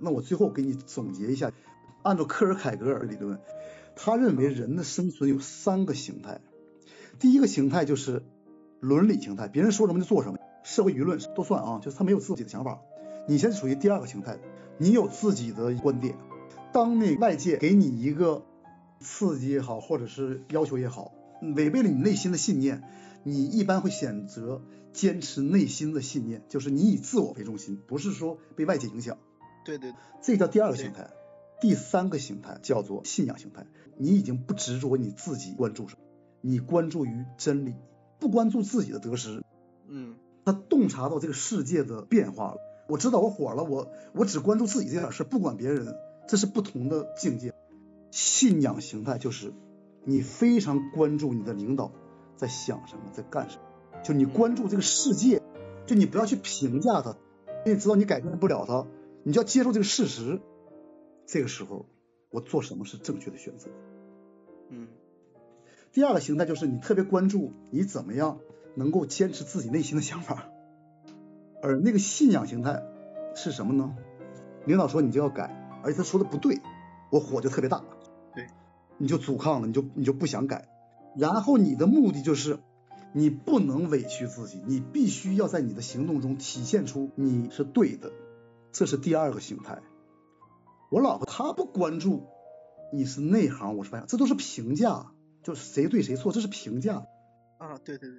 [0.00, 1.52] 那我最后给你总结一下，
[2.02, 3.38] 按照科尔凯格尔理论，
[3.94, 6.40] 他认为人的生存有三个形态。
[7.18, 8.22] 第一个形态就是
[8.80, 12.80] 伦理形态，别人说什么就做什么，社会舆论都算啊，就是他没有自己的想法。
[13.28, 14.38] 你现在属于第二个形态，
[14.78, 16.16] 你有自己的观点。
[16.72, 18.44] 当那外界给你一个
[19.00, 21.12] 刺激也好，或者是要求也好，
[21.56, 22.82] 违背了你内心的信念，
[23.22, 24.62] 你一般会选择
[24.92, 29.18] 坚持内心的信念，就是你以自我为中心，不是说被外界影响。
[29.64, 29.92] 对对，
[30.22, 31.10] 这叫第二个形态。
[31.60, 33.66] 第三个形态叫做信仰形态，
[33.98, 36.00] 你已经不执着你自己关注什么，
[36.40, 37.74] 你关注于真理，
[38.18, 39.42] 不关注自己的得失。
[39.86, 42.56] 嗯，他洞察到这个世界的变化了。
[42.88, 45.94] 我知道我火了，我我只关注自己这点事，不管别人，
[46.26, 47.52] 这是不同的境界。
[48.10, 49.52] 信仰形态就是
[50.04, 51.92] 你非常关注你的领导
[52.36, 55.42] 在想什么，在干什么，就你关注这个世界，
[55.84, 57.16] 就你不要去评价他，
[57.66, 58.86] 因为知道你改变不了他。
[59.22, 60.40] 你就要接受这个事实，
[61.26, 61.86] 这个时候
[62.30, 63.68] 我做什么是正确的选择。
[64.68, 64.88] 嗯。
[65.92, 68.38] 第二个形态就是你特别关注你怎么样
[68.76, 70.48] 能够坚持自己内心的想法，
[71.62, 72.82] 而那个信仰形态
[73.34, 73.96] 是什么呢？
[74.66, 76.60] 领导说你就要改，而且他说的不对，
[77.10, 77.84] 我火就特别大。
[78.34, 78.46] 对。
[78.98, 80.68] 你就阻抗了，你就你就不想改，
[81.16, 82.58] 然后你的目的就是
[83.12, 88.12] 你不能委屈自己，你必须要在你的行动中体现出你是对的。
[88.72, 89.80] 这是第二个形态，
[90.90, 92.28] 我老婆她不关注
[92.92, 97.04] 你是内行我是外行，这都是评价，就是谁对谁错，这是评价。
[97.58, 98.18] 啊，对对对。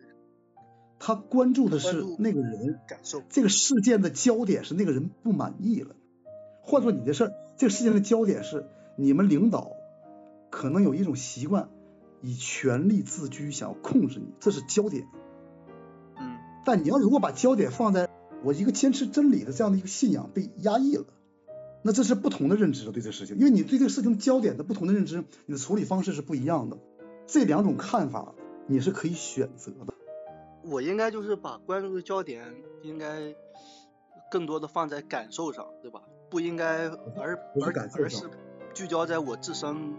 [1.00, 5.96] 她关注的是那个人感受，这个事件的焦点是那个人不满意了。
[6.62, 9.72] 换做你的事儿，这个事件的焦点是你们领导
[10.50, 11.70] 可能有一种习惯，
[12.22, 15.08] 以权力自居，想要控制你，这是焦点。
[16.18, 16.38] 嗯。
[16.66, 18.10] 但你要如果把焦点放在。
[18.44, 21.06] 我一个坚持真理的这样的一个信仰被压抑了，
[21.84, 26.78] 那这是不同的认知了对这事情，因为你对这个事情焦点的不同的认知，你的处理方式是不一样的。
[27.28, 28.34] 这两种看法
[28.68, 29.94] 你是可以选择的。
[30.64, 32.54] 我应该就是把关注的焦点
[32.84, 33.34] 应该
[34.30, 36.02] 更多的放在感受上，对吧？
[36.30, 38.30] 不应该而而而是
[38.74, 39.96] 聚焦在我自身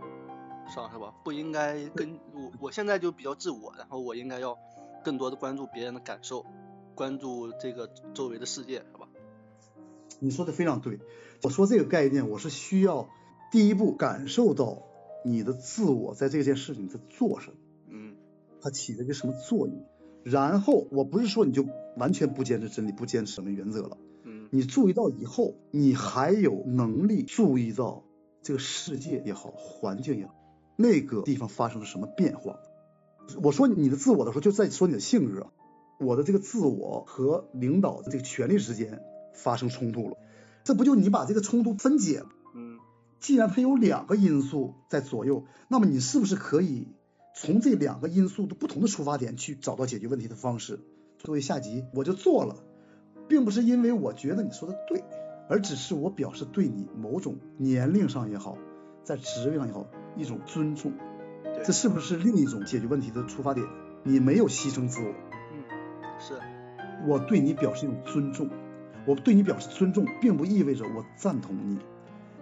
[0.72, 1.12] 上，是吧？
[1.24, 4.56] 不应该跟我我现在就比较自我，然后我应该要
[5.04, 6.44] 更多的关注别人的感受。
[6.94, 9.08] 关注这个周围的世界，是吧？
[10.20, 11.00] 你说的非常对。
[11.42, 13.08] 我说这个概念，我是需要
[13.50, 14.82] 第一步感受到
[15.24, 17.56] 你的自我在这件事情在做什么，
[17.88, 18.16] 嗯，
[18.60, 19.84] 它起了一个什么作用。
[20.22, 21.66] 然后我不是说你就
[21.96, 28.04] 完全不坚持真理，不坚持什么原则了，嗯，你注意到以后，你还有能力注意到
[28.42, 30.34] 这个世界也好，环境也好，
[30.76, 32.60] 那个地方发生了什么变化。
[33.42, 35.48] 我说你的自我的时候，就在说你的性格。
[36.02, 39.02] 我的这个自我和领导的这个权利之间
[39.32, 40.16] 发生冲突了，
[40.64, 42.24] 这不就你把这个冲突分解？
[42.54, 42.78] 嗯，
[43.20, 46.88] 既然它有两个因素在左右，那么你是不是可以
[47.34, 50.80] 从这两个因素的不同的出发点去找到解决问题的方式？
[51.18, 52.56] 作为下级，我就做了，
[53.28, 55.04] 并不是因为我觉得你说的对，
[55.48, 58.58] 而只是我表示对你某种年龄上也好，
[59.04, 59.86] 在职位上也好
[60.16, 60.92] 一种尊重。
[61.64, 63.64] 这是不是另一种解决问题的出发点？
[64.04, 65.31] 你没有牺牲自我。
[66.22, 66.34] 是，
[67.04, 68.48] 我对你表示一种尊重，
[69.04, 71.80] 我对你表示尊重，并不意味着我赞同你，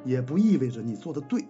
[0.04, 1.42] 也不意味着你做的对。